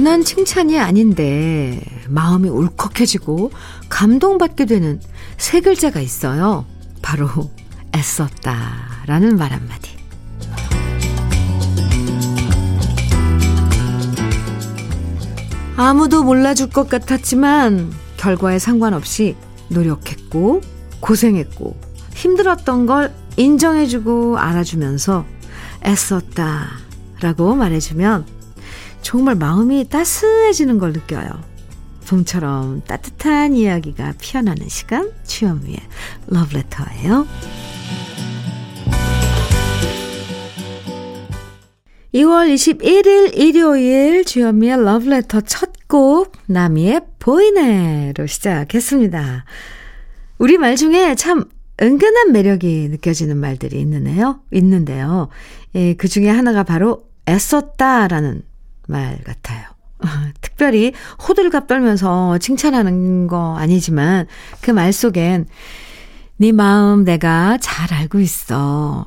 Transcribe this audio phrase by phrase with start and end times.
[0.00, 1.78] 대단한 칭찬이 아닌데
[2.08, 3.50] 마음이 울컥해지고
[3.90, 4.98] 감동받게 되는
[5.36, 6.64] 세 글자가 있어요.
[7.02, 7.28] 바로
[7.94, 9.98] 애썼다 라는 말 한마디.
[15.76, 19.36] 아무도 몰라줄 것 같았지만 결과에 상관없이
[19.68, 20.62] 노력했고
[21.00, 21.76] 고생했고
[22.14, 25.26] 힘들었던 걸 인정해주고 알아주면서
[25.84, 26.68] 애썼다
[27.20, 28.39] 라고 말해주면
[29.02, 31.28] 정말 마음이 따스해지는 걸 느껴요.
[32.06, 35.78] 봄처럼 따뜻한 이야기가 피어나는 시간 주현미의
[36.26, 37.26] 러브레터예요.
[42.14, 49.44] 2월 21일 일요일 주현미의 러브레터 첫 곡 나미의 보이네로 시작했습니다.
[50.38, 51.44] 우리 말 중에 참
[51.82, 54.40] 은근한 매력이 느껴지는 말들이 있는데요.
[54.52, 55.28] 있는데요.
[55.74, 58.42] 예, 그 중에 하나가 바로 애썼다라는
[58.90, 59.64] 말 같아요.
[60.40, 60.92] 특별히
[61.28, 64.26] 호들갑 떨면서 칭찬하는 거 아니지만
[64.60, 65.46] 그 말 속엔
[66.36, 69.06] 네 마음 내가 잘 알고 있어.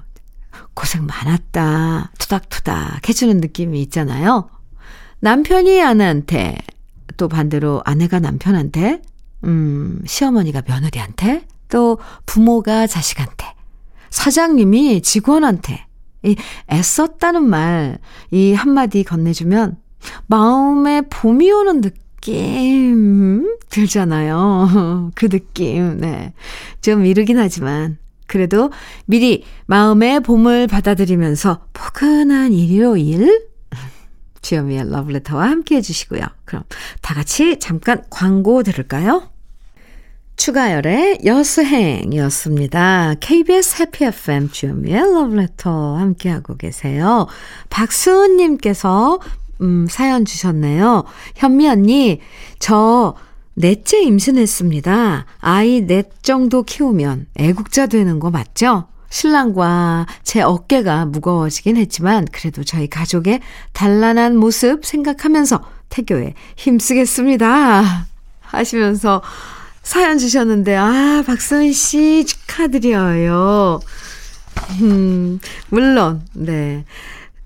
[0.75, 2.11] 고생 많았다.
[2.19, 4.49] 투닥투닥 해주는 느낌이 있잖아요.
[5.19, 6.57] 남편이 아내한테,
[7.17, 9.01] 또 반대로 아내가 남편한테,
[9.45, 13.53] 음, 시어머니가 며느리한테, 또 부모가 자식한테,
[14.09, 15.85] 사장님이 직원한테,
[16.23, 16.35] 이
[16.71, 17.99] 애썼다는 말,
[18.31, 19.77] 이 한마디 건네주면
[20.27, 25.11] 마음에 봄이 오는 느낌 들잖아요.
[25.15, 26.33] 그 느낌, 네.
[26.81, 28.71] 좀 이르긴 하지만, 그래도
[29.05, 33.47] 미리 마음의 봄을 받아들이면서 포근한 일요일
[34.41, 36.21] 주현미의 러브레터와 함께 해주시고요.
[36.45, 36.63] 그럼
[37.01, 39.29] 다 같이 잠깐 광고 들을까요?
[40.35, 43.15] 추가열의 여수행이었습니다.
[43.19, 47.27] KBS 해피 FM 주현미의 러브레터 함께하고 계세요.
[47.69, 49.19] 박수은님께서
[49.61, 51.03] 음, 사연 주셨네요.
[51.35, 52.19] 현미 언니,
[52.59, 53.15] 저
[53.53, 55.25] 넷째 임신했습니다.
[55.39, 58.87] 아이 넷 정도 키우면 애국자 되는 거 맞죠?
[59.09, 63.41] 신랑과 제 어깨가 무거워지긴 했지만 그래도 저희 가족의
[63.71, 68.07] 단란한 모습 생각하면서 태교에 힘쓰겠습니다.
[68.41, 69.21] 하시면서
[69.83, 73.81] 사연 주셨는데, 아, 박소희 씨 축하드려요.
[74.81, 75.39] 음,
[75.69, 76.85] 물론, 네.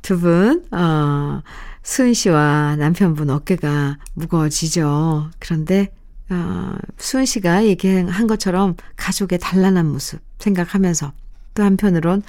[0.03, 1.41] 두 분, 어,
[1.81, 5.31] 수은 씨와 남편분 어깨가 무거워지죠.
[5.39, 5.91] 그런데,
[6.29, 11.11] 어, 수은 씨가 얘기한 것처럼 가족의 단란한 모습 생각하면서
[11.55, 12.21] 또 한편으론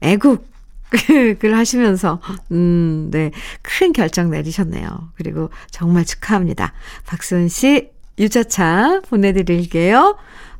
[0.00, 0.46] 애국
[1.10, 2.20] 을 하시면서,
[2.52, 3.32] 음, 네.
[3.62, 5.10] 큰 결정 내리셨네요.
[5.16, 6.72] 그리고 정말 축하합니다.
[7.06, 10.16] 박수은 씨, 유자차 보내드릴게요.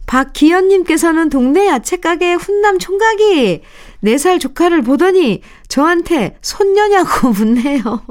[0.06, 3.62] 박기현님께서는 동네 야채가게 훈남 총각이
[4.05, 8.03] 4살 조카를 보더니 저한테 손녀냐고 묻네요.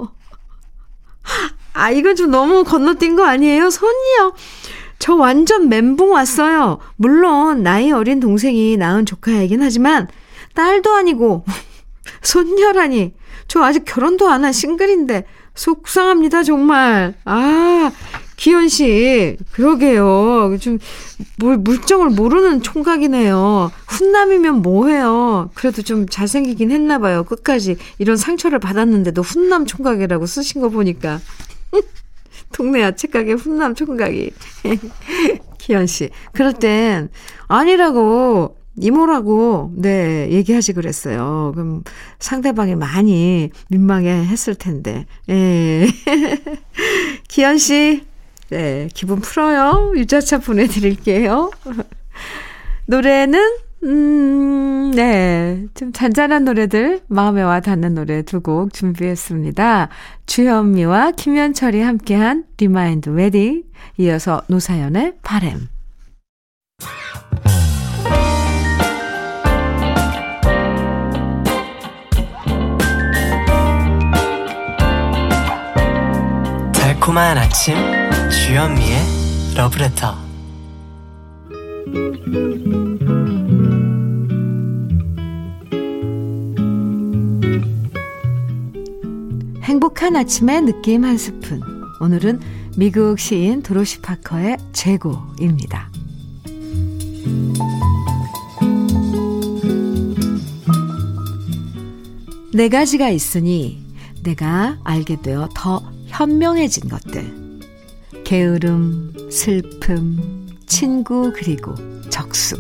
[1.74, 3.70] 아, 이건 좀 너무 건너뛴 거 아니에요?
[3.70, 4.34] 손이요.
[5.00, 6.80] 저 완전 멘붕 왔어요.
[6.96, 10.08] 물론, 나이 어린 동생이 낳은 조카이긴 하지만,
[10.54, 11.44] 딸도 아니고,
[12.22, 13.14] 손녀라니.
[13.48, 17.14] 저 아직 결혼도 안 한 싱글인데, 속상합니다, 정말.
[17.26, 17.92] 아,
[18.36, 20.58] 기현 씨, 그러게요.
[20.60, 20.80] 좀,
[21.38, 23.72] 물, 물정을 모르는 총각이네요.
[23.88, 25.50] 훈남이면 뭐해요.
[25.54, 27.24] 그래도 좀 잘생기긴 했나봐요.
[27.24, 31.20] 끝까지 이런 상처를 받았는데도 훈남 총각이라고 쓰신 거 보니까.
[32.52, 34.32] 동네 야채가게 훈남 총각이.
[35.58, 36.10] 기현 씨.
[36.34, 37.10] 그럴 땐,
[37.48, 41.54] 아니라고, 이모라고, 네, 얘기하지 그랬어요.
[41.56, 41.84] 그럼
[42.20, 45.06] 상대방이 많이 민망해 했을 텐데.
[45.30, 45.88] 예.
[47.30, 48.04] 기현 씨,
[48.56, 49.92] 네, 기분 풀어요.
[49.98, 51.52] 유자차 보내드릴게요.
[52.88, 53.40] 노래는,
[53.84, 55.66] 음, 네.
[55.74, 59.90] 좀 잔잔한 노래들, 마음에 와 닿는 노래 두 곡 준비했습니다.
[60.26, 63.64] 주현미와 김현철이 함께한 리마인드 웨딩,
[63.98, 65.68] 이어서 노사연의 바램.
[77.06, 77.76] 달콤한 아침
[78.32, 78.98] 주현미의
[79.56, 80.16] 러브레터
[89.62, 91.62] 행복한 아침의 느낌 한 스푼.
[92.02, 92.40] 오늘은
[92.76, 95.92] 미국 시인 도로시 파커의 재고입니다.
[102.52, 103.86] 네 가지가 있으니
[104.24, 107.62] 내가 알게 되어 더 현명해진 것들.
[108.24, 111.76] 게으름, 슬픔, 친구, 그리고
[112.10, 112.56] 적수.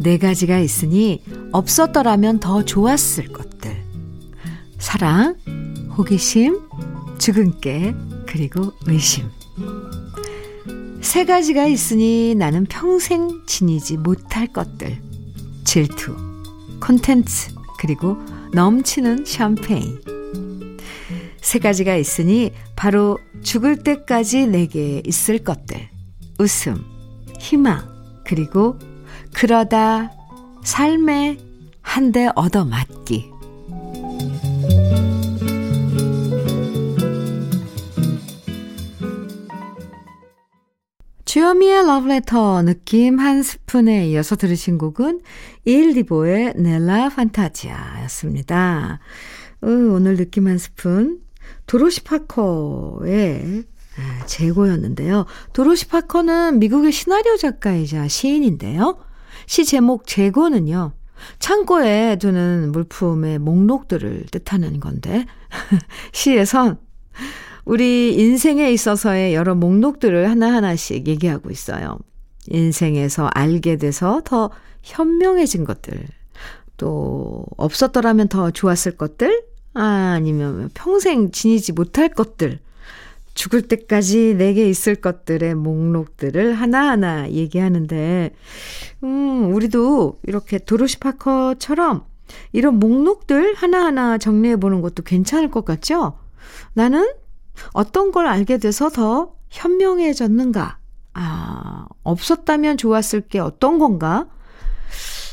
[0.00, 1.22] 네 가지가 있으니
[1.52, 3.82] 없었더라면 더 좋았을 것들.
[4.78, 5.36] 사랑,
[5.96, 6.60] 호기심,
[7.16, 7.94] 죽은 깨,
[8.26, 9.24] 그리고 의심.
[11.00, 15.00] 세 가지가 있으니 나는 평생 지니지 못할 것들.
[15.64, 16.14] 질투,
[16.80, 18.18] 콘텐츠, 그리고
[18.52, 20.13] 넘치는 샴페인.
[21.54, 25.88] 세 가지가 있으니 바로 죽을 때까지 내게 있을 것들.
[26.40, 26.82] 웃음,
[27.38, 27.80] 희망,
[28.26, 28.76] 그리고
[29.32, 30.10] 그러다
[30.64, 31.38] 삶에
[31.80, 33.30] 한 대 얻어 맞기.
[41.24, 45.20] 주여미의 러브레터 느낌 한 스푼에 이어서 들으신 곡은
[45.64, 48.98] 일리보의 넬라 판타지아였습니다.
[49.62, 51.23] 오늘 느낌 한 스푼
[51.66, 53.64] 도로시 파커의
[53.96, 55.26] 아, 재고였는데요.
[55.52, 58.98] 도로시 파커는 미국의 시나리오 작가이자 시인인데요.
[59.46, 60.92] 시 제목 재고는요.
[61.38, 65.26] 창고에 두는 물품의 목록들을 뜻하는 건데
[66.12, 66.78] 시에선
[67.64, 71.98] 우리 인생에 있어서의 여러 목록들을 하나하나씩 얘기하고 있어요.
[72.48, 74.50] 인생에서 알게 돼서 더
[74.82, 76.06] 현명해진 것들,
[76.76, 79.44] 또 없었더라면 더 좋았을 것들,
[79.74, 82.60] 아, 아니면 평생 지니지 못할 것들,
[83.34, 88.32] 죽을 때까지 내게 있을 것들의 목록들을 하나하나 얘기하는데,
[89.02, 92.04] 음, 우리도 이렇게 도로시 파커처럼
[92.52, 96.18] 이런 목록들 하나하나 정리해 보는 것도 괜찮을 것 같죠?
[96.72, 97.12] 나는
[97.72, 100.78] 어떤 걸 알게 돼서 더 현명해졌는가?
[101.14, 104.26] 아, 없었다면 좋았을 게 어떤 건가?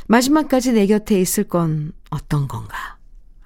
[0.07, 2.97] 마지막까지 내 곁에 있을 건 어떤 건가?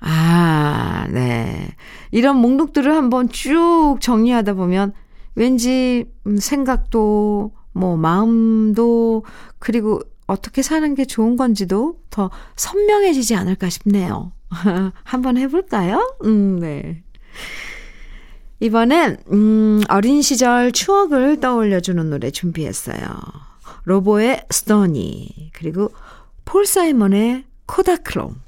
[0.08, 1.68] 아, 네.
[2.12, 4.94] 이런 목록들을 한번 쭉 정리하다 보면
[5.34, 9.26] 왠지 음, 생각도 뭐 마음도
[9.60, 14.32] 그리고 어떻게 사는 게 좋은 건지도 더 선명해지지 않을까 싶네요.
[15.04, 16.18] 한번 해볼까요?
[16.24, 17.04] 음, 네.
[18.60, 22.98] 이번엔, 음, 어린 시절 추억을 떠올려주는 노래 준비했어요.
[23.84, 25.92] 로보의 스토니, 그리고
[26.46, 28.45] 폴 사이먼의 코다크롬.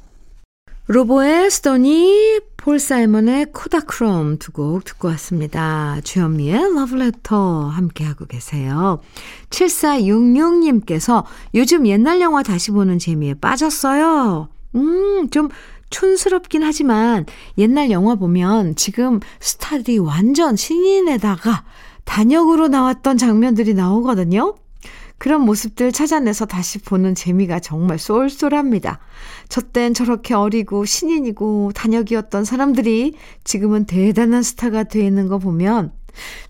[0.90, 6.00] 로보의 스토니, 폴 사이먼의 코다크롬 두 곡 듣고 왔습니다.
[6.04, 9.02] 주현미의 러브레터 함께하고 계세요.
[9.50, 11.26] 7466님께서
[11.56, 14.48] 요즘 옛날 영화 다시 보는 재미에 빠졌어요.
[14.76, 15.50] 음, 좀
[15.90, 17.26] 촌스럽긴 하지만
[17.58, 21.66] 옛날 영화 보면 지금 스타들이 완전 신인에다가
[22.06, 24.56] 단역으로 나왔던 장면들이 나오거든요.
[25.18, 29.00] 그런 모습들 찾아내서 다시 보는 재미가 정말 쏠쏠합니다.
[29.50, 35.92] 저 땐 저렇게 어리고 신인이고 단역이었던 사람들이 지금은 대단한 스타가 되어 있는 거 보면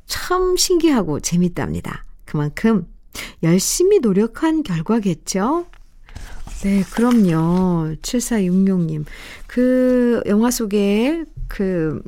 [0.06, 2.04] 참 신기하고 재밌답니다.
[2.26, 2.88] 그만큼
[3.44, 5.66] 열심히 노력한 결과겠죠?
[6.64, 7.96] 네, 그럼요.
[8.02, 9.06] 7466님.
[9.46, 12.02] 그 영화 속에 그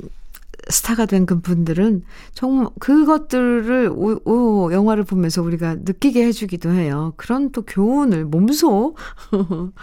[0.68, 2.02] 스타가 된 그 분들은
[2.34, 7.12] 정말 그것들을 오, 오, 영화를 보면서 우리가 느끼게 해주기도 해요.
[7.16, 8.96] 그런 또 교훈을 몸소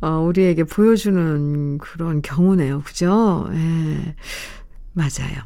[0.00, 2.82] 어, 우리에게 보여주는 그런 경우네요.
[2.84, 3.48] 그죠?
[3.52, 3.56] 예.
[3.56, 4.14] 네,
[4.92, 5.42] 맞아요.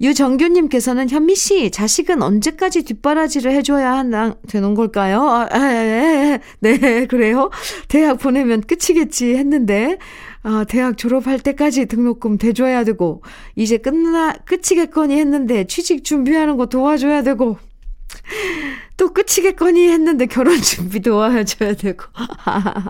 [0.00, 5.22] 유정규님께서는 현미 씨, 자식은 언제까지 뒷바라지를 해줘야 하나, 되는 걸까요?
[5.22, 7.50] 아, 아, 아, 아, 네, 그래요?
[7.88, 9.98] 대학 보내면 끝이겠지 했는데,
[10.42, 13.22] 아, 대학 졸업할 때까지 등록금 대줘야 되고,
[13.54, 17.58] 이제 끝나, 끝이겠거니 했는데, 취직 준비하는 거 도와줘야 되고,
[18.96, 22.04] 또 끝이겠거니 했는데 결혼 준비 도와줘야 되고.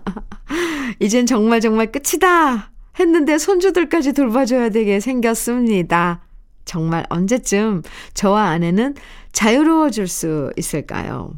[1.01, 2.71] 이젠 정말 정말 끝이다!
[2.99, 6.21] 했는데 손주들까지 돌봐줘야 되게 생겼습니다.
[6.65, 7.83] 정말 언제쯤
[8.15, 8.95] 저와 아내는
[9.33, 11.35] 자유로워질 수 있을까요?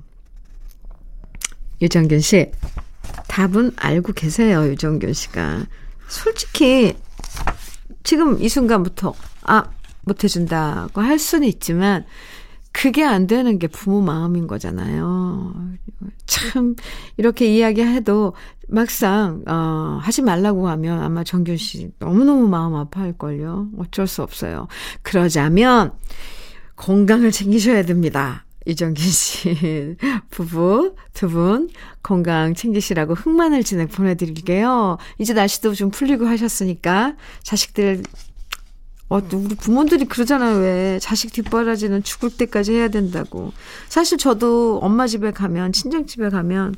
[1.81, 2.51] 유정균 씨,
[3.29, 5.67] 답은 알고 계세요, 유정균 씨가.
[6.09, 6.97] 솔직히,
[8.03, 9.65] 지금 이 순간부터, 아,
[10.03, 12.05] 못해준다고 할 수는 있지만,
[12.75, 15.55] 그게 안 되는 게 부모 마음인 거잖아요.
[16.27, 16.75] 참,
[17.17, 18.35] 이렇게 이야기해도
[18.69, 23.69] 막상, 어, 하지 말라고 하면 아마 정균 씨 너무너무 마음 아파할걸요.
[23.79, 24.67] 어쩔 수 없어요.
[25.03, 25.93] 그러자면,
[26.77, 28.45] 건강을 챙기셔야 됩니다.
[28.67, 29.97] 이정균 씨
[30.31, 31.69] 부부 두 분
[32.03, 34.99] 건강 챙기시라고 흑마늘 진액 보내드릴게요.
[35.19, 38.03] 이제 날씨도 좀 풀리고 하셨으니까 자식들
[39.15, 40.99] 어, 우리 부모들이 그러잖아요, 왜.
[41.01, 43.53] 자식 뒷바라지는 죽을 때까지 해야 된다고.
[43.89, 46.75] 사실 저도 엄마 집에 가면, 친정 집에 가면,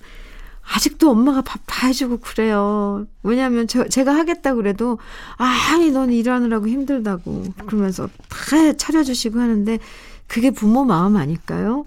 [0.75, 3.07] 아직도 엄마가 밥 다 해주고 그래요.
[3.23, 4.99] 왜냐면 저, 제가 하겠다 그래도,
[5.39, 7.45] 아니, 넌 일하느라고 힘들다고.
[7.67, 9.79] 그러면서 다 차려주시고 하는데,
[10.27, 11.87] 그게 부모 마음 아닐까요?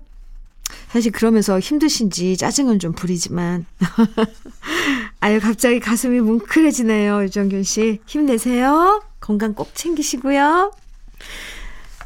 [0.92, 3.68] 사실 그러면서 힘드신지 짜증은 좀 부리지만.
[5.22, 8.00] 아유, 갑자기 가슴이 뭉클해지네요, 유정균 씨.
[8.08, 9.09] 힘내세요.
[9.30, 10.72] 건강 꼭 챙기시고요.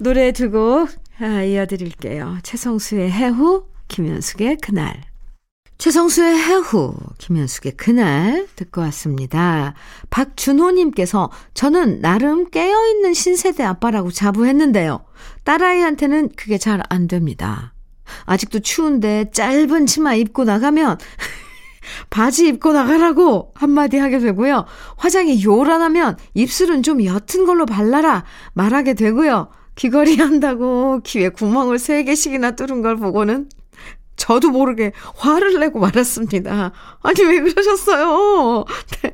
[0.01, 0.89] 노래 두곡
[1.21, 2.39] 아, 이어드릴게요.
[2.43, 5.01] 최성수의 해후, 김현숙의 그날.
[5.77, 9.73] 최성수의 해후, 김현숙의 그날 듣고 왔습니다.
[10.09, 15.05] 박준호님께서 저는 나름 깨어있는 신세대 아빠라고 자부했는데요.
[15.45, 17.73] 딸아이한테는 그게 잘 안 됩니다.
[18.25, 20.97] 아직도 추운데 짧은 치마 입고 나가면
[22.09, 24.65] 바지 입고 나가라고 한마디 하게 되고요.
[24.97, 28.23] 화장이 요란하면 입술은 좀 옅은 걸로 발라라
[28.53, 29.49] 말하게 되고요.
[29.75, 33.49] 귀걸이 한다고 귀에 구멍을 세 개씩이나 뚫은 걸 보고는
[34.15, 36.71] 저도 모르게 화를 내고 말았습니다.
[37.01, 38.63] 아니, 왜 그러셨어요?
[39.01, 39.11] 네.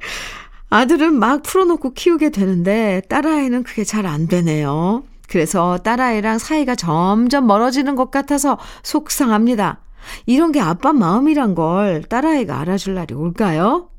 [0.69, 5.03] 아들은 막 풀어놓고 키우게 되는데, 딸아이는 그게 잘 안 되네요.
[5.29, 9.79] 그래서 딸아이랑 사이가 점점 멀어지는 것 같아서 속상합니다.
[10.25, 13.89] 이런 게 아빠 마음이란 걸 딸아이가 알아줄 날이 올까요?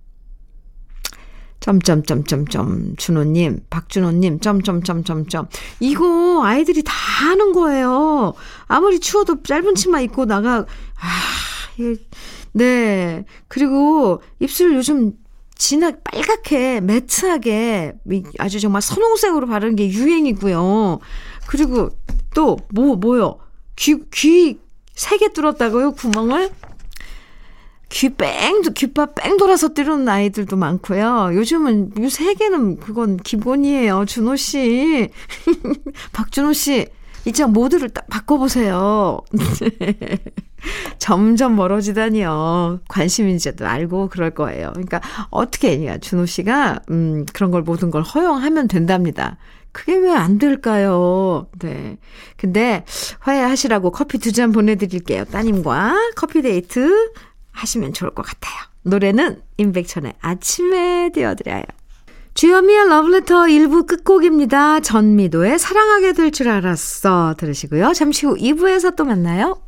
[1.60, 5.48] 점점점점점 준호님, 박준호님, 점점점점점.
[5.80, 8.32] 이거 아이들이 다 하는 거예요.
[8.66, 10.66] 아무리 추워도 짧은 치마 입고 나가, 아,
[12.52, 13.24] 네.
[13.48, 15.12] 그리고 입술 요즘
[15.54, 17.92] 진하, 빨갛게, 매트하게,
[18.38, 21.00] 아주 정말 선홍색으로 바르는 게 유행이고요.
[21.46, 21.90] 그리고
[22.34, 23.38] 또, 뭐, 뭐요?
[23.76, 24.58] 귀, 귀,
[25.00, 25.92] 세 개 뚫었다고요?
[25.92, 26.50] 구멍을?
[27.88, 31.30] 귀 뺑, 귀파 뺑 돌아서 때리는 아이들도 많고요.
[31.34, 34.04] 요즘은 이세 개는 그건 기본이에요.
[34.04, 35.08] 준호 씨.
[36.12, 36.86] 박준호 씨.
[37.24, 39.20] 이제 모두를 딱 바꿔보세요.
[40.98, 42.80] 점점 멀어지다니요.
[42.88, 44.70] 관심인지도 알고 그럴 거예요.
[44.72, 49.38] 그러니까 어떻게 해야 준호 씨가 음 그런 걸 모든 걸 허용하면 된답니다.
[49.72, 51.46] 그게 왜 안 될까요?
[51.58, 51.98] 네.
[52.36, 52.84] 근데
[53.20, 55.24] 화해하시라고 커피 두 잔 보내드릴게요.
[55.26, 57.10] 따님과 커피 데이트
[57.52, 58.54] 하시면 좋을 것 같아요.
[58.82, 61.62] 노래는 임백천의 아침에 띄워드려요.
[62.34, 64.80] 주현미의 러브레터 1부 끝곡입니다.
[64.80, 67.92] 전미도의 사랑하게 될 줄 알았어 들으시고요.
[67.92, 69.60] 잠시 후 2부에서 또 만나요.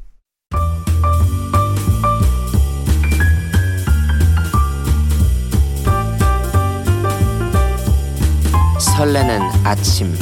[9.03, 10.15] 설레는 아침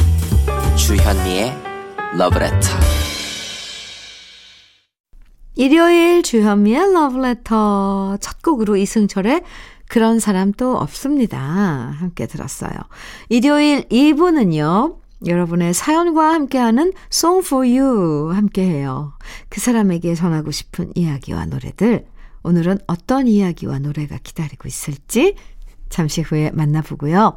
[0.75, 1.53] 주현미의
[2.17, 2.57] 러브레터
[5.55, 9.43] 일요일 주현미의 러브레터 첫 곡으로 이승철의
[9.87, 11.39] 그런 사람 또 없습니다.
[11.39, 12.73] 함께 들었어요.
[13.29, 14.97] 일요일 2부는요.
[15.27, 19.13] 여러분의 사연과 함께하는 Song for You 함께해요.
[19.51, 22.07] 그 사람에게 전하고 싶은 이야기와 노래들
[22.43, 25.35] 오늘은 어떤 이야기와 노래가 기다리고 있을지
[25.91, 27.37] 잠시 후에 만나보고요.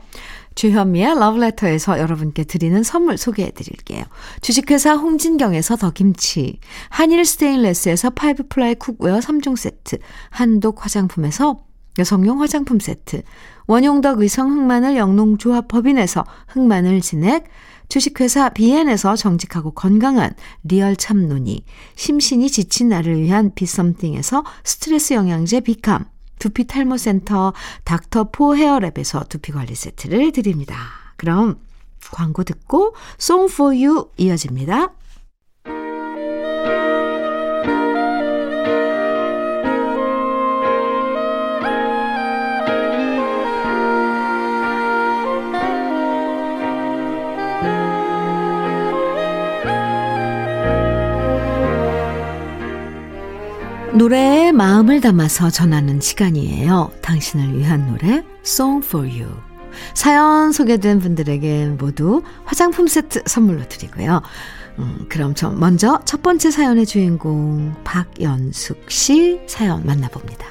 [0.55, 4.03] 주현미의 러브레터에서 여러분께 드리는 선물 소개해 드릴게요.
[4.41, 9.97] 주식회사 홍진경에서 더김치, 한일 스테인레스에서 five ply cookware 3종 세트,
[10.29, 11.65] 한독 화장품에서
[11.99, 13.23] 여성용 화장품 세트,
[13.67, 17.45] 원용덕 의성 흑마늘 영농조합 법인에서 흑마늘 진액,
[17.89, 20.33] 주식회사 비엔에서 정직하고 건강한
[20.63, 21.63] 리얼 참눈이,
[21.95, 26.05] 심신이 지친 나를 위한 비썸띵에서 스트레스 영양제 비캄,
[26.43, 27.53] 두피 탈모 센터
[27.85, 30.75] 닥터포 헤어랩에서 두피 관리 세트를 드립니다.
[31.15, 31.57] 그럼
[32.11, 32.95] 광고 듣고
[33.71, 34.91] You 이어집니다.
[54.03, 56.91] 노래에 마음을 담아서 전하는 시간이에요.
[57.01, 59.33] 당신을 위한 노래 Song for You.
[59.93, 64.21] 사연 소개된 분들에게 모두 화장품 세트 선물로 드리고요.
[64.79, 70.47] 음, 그럼 저 먼저 첫 번째 사연의 주인공 박연숙 씨 사연 만나봅니다.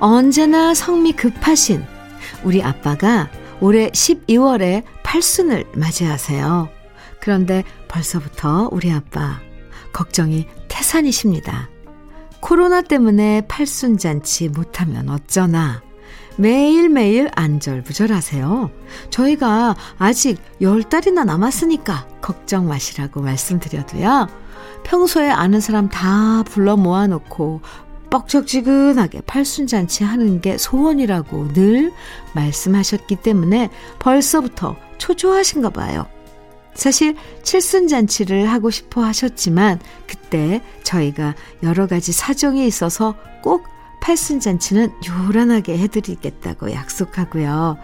[0.00, 1.84] 언제나 성미 급하신
[2.42, 3.28] 우리 아빠가
[3.60, 4.82] 올해 12월에
[5.14, 6.68] 팔순을 맞이하세요.
[7.20, 9.38] 그런데 벌써부터 우리 아빠
[9.92, 11.68] 걱정이 태산이십니다.
[12.40, 15.82] 코로나 때문에 팔순 잔치 못하면 어쩌나.
[16.36, 18.72] 매일매일 안절부절하세요.
[19.10, 24.26] 저희가 아직 열달이나 남았으니까 걱정 마시라고 말씀드려도요.
[24.82, 27.60] 평소에 아는 사람 다 불러 모아놓고
[28.10, 31.92] 뻑적지근하게 팔순잔치 하는 게 소원이라고 늘
[32.34, 36.06] 말씀하셨기 때문에 벌써부터 초조하신가 봐요.
[36.74, 43.64] 사실 칠순잔치를 하고 싶어 하셨지만 그때 저희가 여러 가지 사정이 있어서 꼭
[44.00, 47.78] 팔순잔치는 요란하게 해드리겠다고 약속하고요.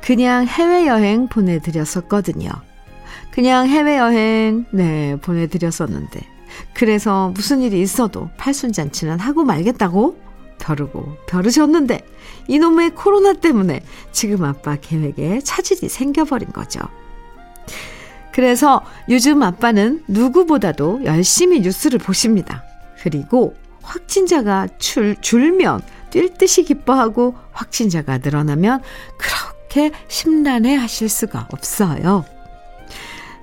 [0.00, 2.50] 그냥 해외여행 보내드렸었거든요.
[3.30, 6.20] 그냥 해외여행, 네, 보내드렸었는데
[6.74, 10.29] 그래서 무슨 일이 있어도 팔순잔치는 하고 말겠다고
[10.60, 12.06] 벼르고 벼르셨는데
[12.46, 16.80] 이놈의 코로나 때문에 지금 아빠 계획에 차질이 생겨버린 거죠.
[18.32, 22.62] 그래서 요즘 아빠는 누구보다도 열심히 뉴스를 보십니다.
[23.02, 28.82] 그리고 확진자가 줄, 줄면 뛸 듯이 기뻐하고 확진자가 늘어나면
[29.16, 32.26] 그렇게 심란해 하실 수가 없어요.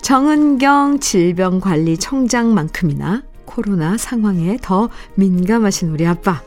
[0.01, 6.43] 정은경 질병관리청장만큼이나 코로나 상황에 더 민감하신 우리 아빠.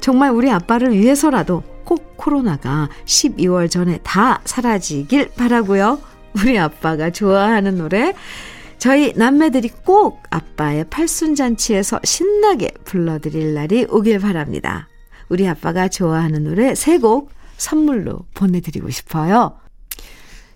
[0.00, 6.00] 정말 우리 아빠를 위해서라도 꼭 코로나가 12월 전에 다 사라지길 바라고요.
[6.36, 8.14] 우리 아빠가 좋아하는 노래
[8.78, 14.88] 저희 남매들이 꼭 아빠의 팔순잔치에서 신나게 불러드릴 날이 오길 바랍니다.
[15.28, 19.56] 우리 아빠가 좋아하는 노래 세 곡 선물로 보내드리고 싶어요.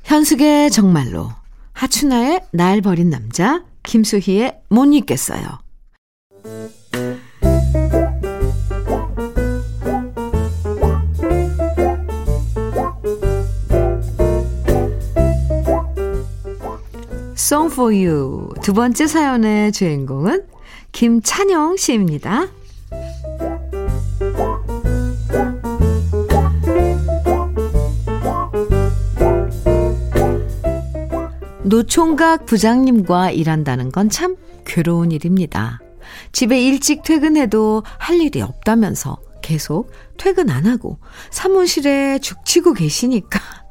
[0.05, 1.31] 현숙의 정말로,
[1.73, 5.61] 하춘아의 날 버린 남자, 김수희의 못 잊겠어요.
[17.47, 20.49] Song for You 두 번째 사연의 주인공은
[20.91, 22.49] 김찬영 씨입니다.
[31.63, 34.35] 노총각 부장님과 일한다는 건 참
[34.65, 35.79] 괴로운 일입니다.
[36.33, 40.99] 집에 일찍 퇴근해도 할 일이 없다면서 계속 퇴근 안 하고
[41.31, 43.66] 사무실에 죽치고 계시니까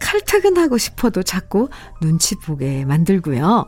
[0.00, 1.68] 칼퇴근하고 싶어도 자꾸
[2.00, 3.66] 눈치 보게 만들고요.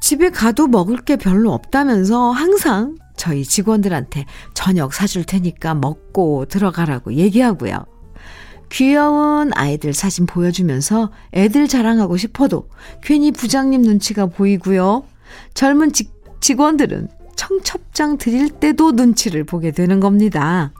[0.00, 7.84] 집에 가도 먹을 게 별로 없다면서 항상 저희 직원들한테 저녁 사줄 테니까 먹고 들어가라고 얘기하고요.
[8.70, 12.68] 귀여운 아이들 사진 보여주면서 애들 자랑하고 싶어도
[13.02, 15.04] 괜히 부장님 눈치가 보이고요.
[15.54, 20.72] 젊은 직, 직원들은 청첩장 드릴 때도 눈치를 보게 되는 겁니다.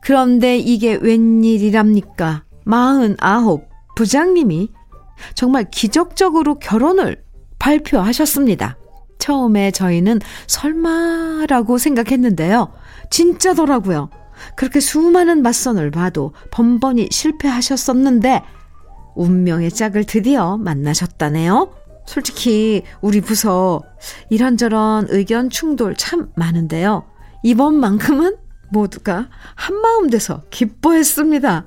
[0.00, 2.44] 그런데 이게 웬일이랍니까?
[2.64, 4.70] 마흔 아홉 부장님이
[5.34, 7.22] 정말 기적적으로 결혼을
[7.58, 8.76] 발표하셨습니다.
[9.18, 12.72] 처음에 저희는 설마라고 생각했는데요.
[13.10, 14.10] 진짜더라고요.
[14.56, 18.42] 그렇게 수많은 맞선을 봐도 번번이 실패하셨었는데
[19.14, 21.72] 운명의 짝을 드디어 만나셨다네요.
[22.06, 23.82] 솔직히 우리 부서
[24.28, 27.04] 이런저런 의견 충돌 참 많은데요.
[27.42, 28.36] 이번만큼은
[28.70, 31.64] 모두가 한마음 돼서 기뻐했습니다.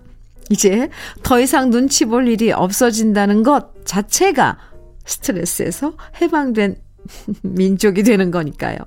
[0.49, 0.89] 이제
[1.23, 4.57] 더 이상 눈치 볼 일이 없어진다는 것 자체가
[5.05, 6.77] 스트레스에서 해방된
[7.41, 8.77] 민족이 되는 거니까요.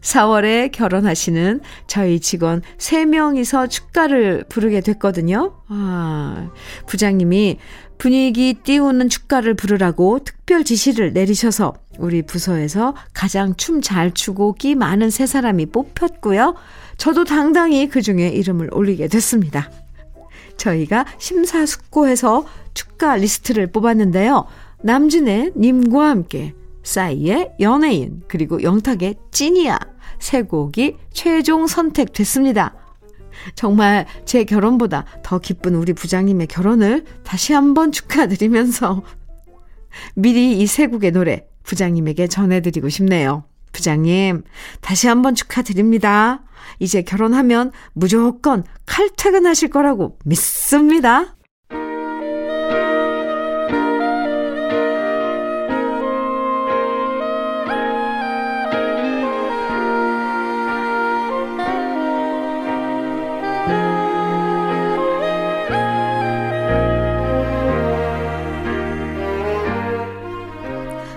[0.00, 5.54] 4월에 결혼하시는 저희 직원 3명이서 축가를 부르게 됐거든요.
[5.68, 6.50] 아,
[6.86, 7.58] 부장님이
[7.98, 15.10] 분위기 띄우는 축가를 부르라고 특별 지시를 내리셔서 우리 부서에서 가장 춤 잘 추고 끼 많은
[15.10, 16.54] 세 사람이 뽑혔고요.
[16.96, 19.70] 저도 당당히 그 중에 이름을 올리게 됐습니다.
[20.58, 22.44] 저희가 심사숙고해서
[22.74, 24.46] 축가 리스트를 뽑았는데요.
[24.82, 29.78] 남진의 님과 함께 싸이의 연예인 그리고 영탁의 찐이야
[30.18, 32.74] 세 곡이 최종 선택됐습니다.
[33.54, 39.02] 정말 제 결혼보다 더 기쁜 우리 부장님의 결혼을 다시 한번 축하드리면서
[40.14, 43.44] 미리 이 세 곡의 노래 부장님에게 전해드리고 싶네요.
[43.78, 44.42] 부장님,
[44.80, 46.42] 다시 한번 축하드립니다.
[46.80, 51.36] 이제 결혼하면 무조건 칼퇴근하실 거라고 믿습니다.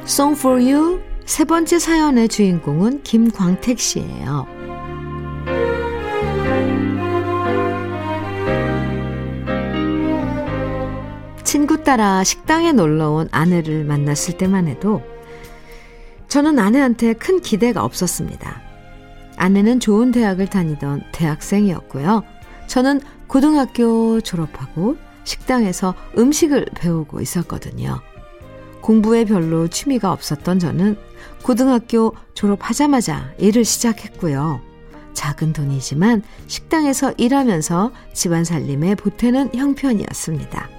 [0.06, 4.46] Song for You 세 번째 사연의 주인공은 김광택 씨예요.
[11.46, 15.02] 친구 따라 식당에 놀러 온 아내를 만났을 때만 해도
[16.28, 18.62] 저는 아내한테 큰 기대가 없었습니다.
[19.38, 22.24] 아내는 좋은 대학을 다니던 대학생이었고요.
[22.68, 28.02] 저는 고등학교 졸업하고 식당에서 음식을 배우고 있었거든요.
[28.82, 30.98] 공부에 별로 취미가 없었던 저는
[31.44, 34.62] 고등학교 졸업하자마자 일을 시작했고요.
[35.14, 40.70] 작은 돈이지만 식당에서 일하면서 집안 살림에 보태는 형편이었습니다.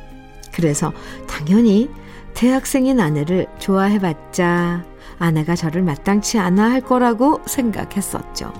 [0.52, 0.92] 그래서
[1.28, 1.90] 당연히
[2.35, 4.85] 대학생인 아내를 좋아해봤자
[5.18, 8.52] 아내가 저를 마땅치 않아 할 거라고 생각했었죠.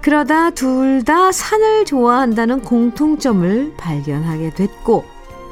[0.00, 5.04] 그러다 둘 다 산을 좋아한다는 공통점을 발견하게 됐고,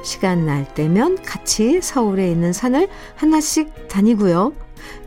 [0.06, 4.52] 시간 날 때면 같이 서울에 있는 산을 하나씩 다니고요.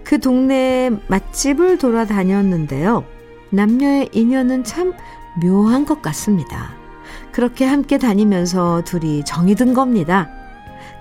[0.03, 3.05] 그 동네 맛집을 돌아다녔는데요.
[3.49, 4.93] 남녀의 인연은 참
[5.41, 6.73] 묘한 것 같습니다.
[7.31, 10.29] 그렇게 함께 다니면서 둘이 정이 든 겁니다.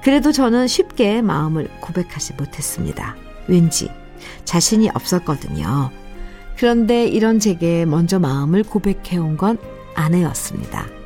[0.04, 3.16] 그래도 저는 쉽게 마음을 고백하지 못했습니다.
[3.48, 3.90] 왠지
[4.44, 5.90] 자신이 없었거든요.
[6.56, 9.58] 그런데 이런 제게 먼저 마음을 고백해온 건
[9.94, 10.97] 아내였습니다.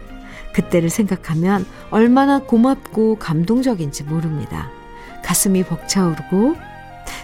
[0.55, 4.69] 그때를 생각하면 얼마나 고맙고 감동적인지 모릅니다.
[5.25, 6.57] 가슴이 벅차오르고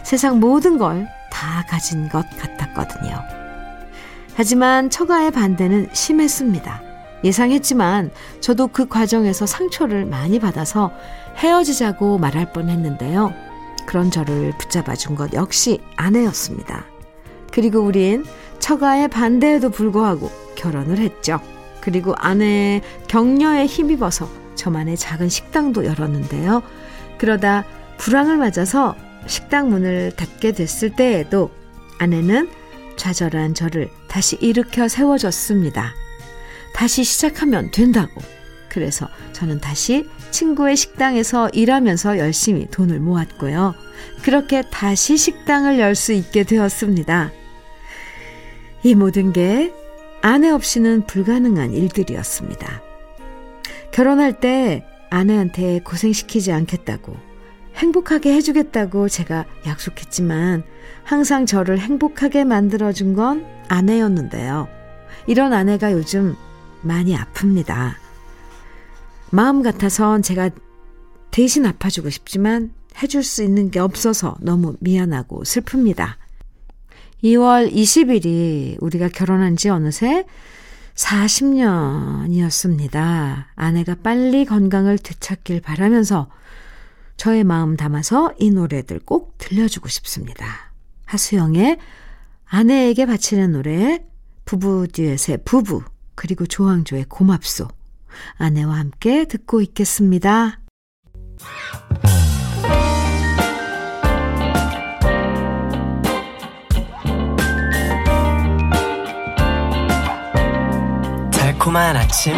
[0.02, 1.06] 세상 모든 걸
[1.38, 3.16] 다 가진 것 같았거든요.
[4.34, 6.82] 하지만 처가의 반대는 심했습니다.
[7.22, 8.10] 예상했지만
[8.40, 10.90] 저도 그 과정에서 상처를 많이 받아서
[11.36, 13.32] 헤어지자고 말할 뻔 했는데요.
[13.86, 16.84] 그런 저를 붙잡아 준 것 역시 아내였습니다.
[17.52, 18.24] 그리고 우린
[18.58, 21.40] 처가의 반대에도 불구하고 결혼을 했죠.
[21.80, 26.62] 그리고 아내의 격려에 힘입어서 저만의 작은 식당도 열었는데요.
[27.18, 27.64] 그러다
[27.98, 31.50] 불황을 맞아서 식당 문을 닫게 됐을 때에도
[31.98, 32.48] 아내는
[32.96, 35.94] 좌절한 저를 다시 일으켜 세워줬습니다.
[36.74, 38.20] 다시 시작하면 된다고.
[38.68, 43.74] 그래서 저는 다시 친구의 식당에서 일하면서 열심히 돈을 모았고요.
[44.22, 47.32] 그렇게 다시 식당을 열 수 있게 되었습니다.
[48.84, 49.72] 이 모든 게
[50.20, 52.82] 아내 없이는 불가능한 일들이었습니다.
[53.92, 57.16] 결혼할 때 아내한테 고생시키지 않겠다고
[57.76, 60.64] 행복하게 해주겠다고 제가 약속했지만
[61.04, 64.68] 항상 저를 행복하게 만들어준 건 아내였는데요.
[65.26, 66.34] 이런 아내가 요즘
[66.82, 67.92] 많이 아픕니다.
[69.30, 70.50] 마음 같아선 제가
[71.30, 76.16] 대신 아파주고 싶지만 해줄 수 있는 게 없어서 너무 미안하고 슬픕니다.
[77.22, 80.24] 2월 20일이 우리가 결혼한 지 어느새
[80.94, 83.44] 40년이었습니다.
[83.54, 86.28] 아내가 빨리 건강을 되찾길 바라면서
[87.16, 90.72] 저의 마음 담아서 이 노래들 꼭 들려주고 싶습니다.
[91.06, 91.78] 하수영의
[92.44, 94.04] 아내에게 바치는 노래,
[94.44, 95.82] 부부 듀엣의 부부,
[96.14, 97.68] 그리고 조항조의 고맙소.
[98.38, 100.60] 아내와 함께 듣고 있겠습니다.
[111.68, 112.32] 달콤한 아침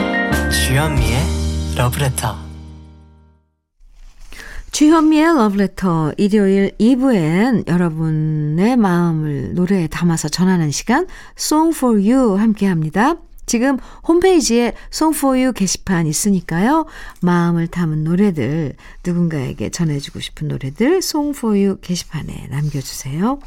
[0.50, 2.36] 주현미의 러브레터
[4.72, 11.06] 주현미의 러브레터 일요일 2부엔 여러분의 마음을 노래에 담아서 전하는 시간
[11.38, 13.16] Song for You 함께합니다.
[13.46, 16.86] 지금 홈페이지에 Song for You 게시판 있으니까요.
[17.20, 18.74] 마음을 담은 노래들
[19.06, 23.38] 누군가에게 전해주고 싶은 노래들 Song for You 게시판에 남겨주세요.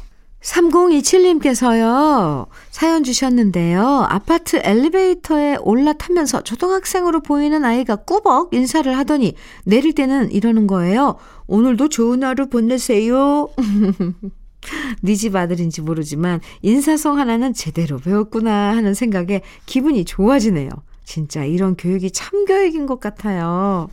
[0.44, 4.06] 3027님께서요, 사연 주셨는데요.
[4.08, 11.16] 아파트 엘리베이터에 올라타면서 초등학생으로 보이는 아이가 꾸벅 인사를 하더니 내릴 때는 이러는 거예요.
[11.46, 13.48] 오늘도 좋은 하루 보내세요.
[15.02, 20.68] 네집 아들인지 모르지만 인사성 하나는 제대로 배웠구나 하는 생각에 기분이 좋아지네요.
[21.04, 23.88] 진짜 이런 교육이 참 교육인 것 같아요.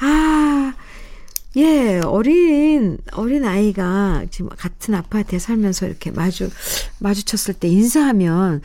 [0.00, 0.74] 아,
[1.58, 6.50] 예, 어린, 어린 아이가 지금 같은 아파트에 살면서 이렇게 마주,
[7.00, 8.62] 마주쳤을 때 인사하면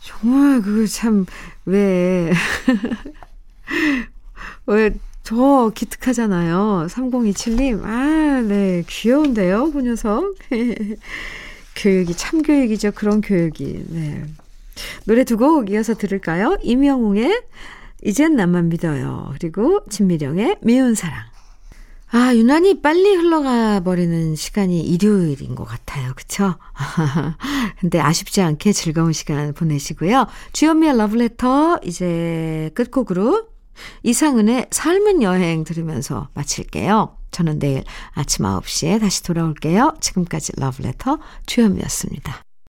[0.00, 1.24] 정말 그거 참,
[1.64, 2.32] 왜,
[4.66, 4.90] 왜,
[5.22, 6.86] 저 기특하잖아요.
[6.90, 7.82] 3027님.
[7.84, 8.82] 아, 네.
[8.86, 10.34] 귀여운데요, 그 녀석.
[11.76, 12.92] 교육이 참 교육이죠.
[12.92, 13.84] 그런 교육이.
[13.88, 14.24] 네.
[15.06, 16.56] 노래 두 곡 이어서 들을까요?
[16.62, 17.42] 임영웅의
[18.02, 19.32] 이젠 나만 믿어요.
[19.38, 21.20] 그리고 진미령의 미운 사랑.
[22.16, 26.12] 아, 유난히 빨리 흘러가 버리는 시간이 일요일인 것 같아요.
[26.14, 26.54] 그쵸?
[27.80, 30.28] 근데 아쉽지 않게 즐거운 시간 보내시고요.
[30.52, 33.48] 주현미의 러브레터 이제 끝곡으로
[34.04, 37.16] 이상은의 삶은 여행 들으면서 마칠게요.
[37.32, 39.94] 저는 내일 아침 9시에 다시 돌아올게요.
[40.00, 42.43] 지금까지 러브레터 주현미였습니다.